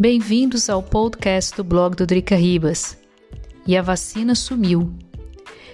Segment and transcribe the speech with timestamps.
[0.00, 2.96] Bem-vindos ao podcast do blog do Drica Ribas.
[3.66, 4.94] E a vacina sumiu.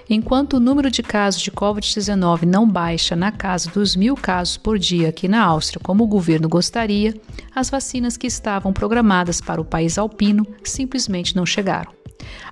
[0.08, 4.78] Enquanto o número de casos de Covid-19 não baixa na casa dos mil casos por
[4.78, 7.14] dia aqui na Áustria, como o governo gostaria,
[7.54, 11.92] as vacinas que estavam programadas para o país alpino simplesmente não chegaram.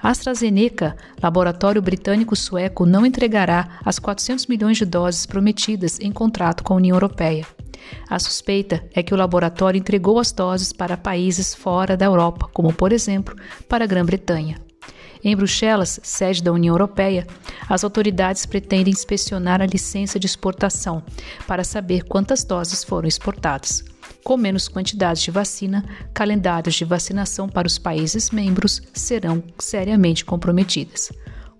[0.02, 6.75] A AstraZeneca, laboratório britânico-sueco, não entregará as 400 milhões de doses prometidas em contrato com
[6.75, 7.46] a União Europeia.
[8.09, 12.73] A suspeita é que o laboratório entregou as doses para países fora da Europa, como
[12.73, 13.37] por exemplo
[13.69, 14.56] para a Grã-Bretanha.
[15.25, 17.27] Em Bruxelas, sede da União Europeia,
[17.69, 21.03] as autoridades pretendem inspecionar a licença de exportação
[21.47, 23.84] para saber quantas doses foram exportadas.
[24.25, 31.12] Com menos quantidades de vacina, calendários de vacinação para os países membros serão seriamente comprometidas.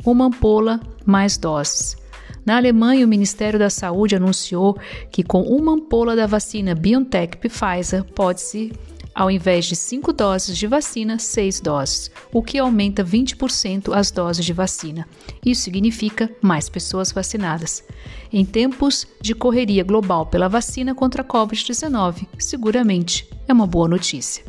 [0.05, 1.97] Uma ampola, mais doses.
[2.45, 4.77] Na Alemanha, o Ministério da Saúde anunciou
[5.11, 8.73] que com uma ampola da vacina BioNTech Pfizer pode-se
[9.15, 14.45] ao invés de 5 doses de vacina, 6 doses, o que aumenta 20% as doses
[14.45, 15.07] de vacina.
[15.45, 17.85] Isso significa mais pessoas vacinadas.
[18.33, 24.43] Em tempos de correria global pela vacina contra a Covid-19, seguramente é uma boa notícia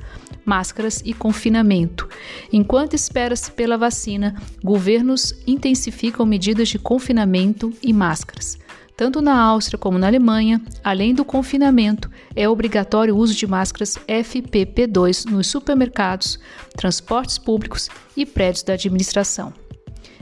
[0.46, 2.08] máscaras e confinamento.
[2.52, 8.58] Enquanto espera-se pela vacina, governos intensificam medidas de confinamento e máscaras.
[8.96, 13.98] Tanto na Áustria como na Alemanha, além do confinamento, é obrigatório o uso de máscaras
[14.08, 16.40] FPP2 nos supermercados,
[16.76, 19.52] transportes públicos e prédios da administração.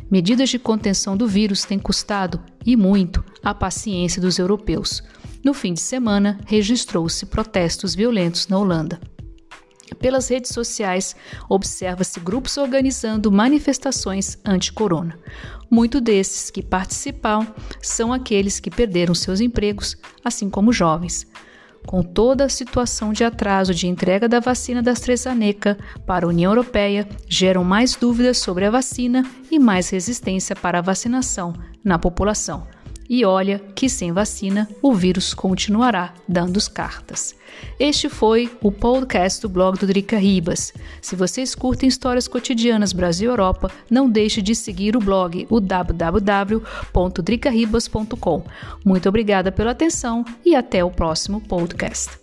[0.09, 5.03] Medidas de contenção do vírus têm custado, e muito, a paciência dos europeus.
[5.43, 8.99] No fim de semana, registrou-se protestos violentos na Holanda.
[9.99, 11.15] Pelas redes sociais,
[11.49, 15.17] observa-se grupos organizando manifestações anti-corona.
[15.69, 17.47] Muitos desses que participam
[17.81, 21.27] são aqueles que perderam seus empregos, assim como jovens.
[21.85, 26.51] Com toda a situação de atraso de entrega da vacina da AstraZeneca para a União
[26.51, 32.67] Europeia, geram mais dúvidas sobre a vacina e mais resistência para a vacinação na população.
[33.13, 37.35] E olha que sem vacina o vírus continuará dando as cartas.
[37.77, 40.73] Este foi o podcast do blog do Drica Ribas.
[41.01, 45.59] Se vocês curtem histórias cotidianas Brasil e Europa, não deixe de seguir o blog, o
[45.59, 48.45] www.dricaribas.com.
[48.85, 52.20] Muito obrigada pela atenção e até o próximo podcast.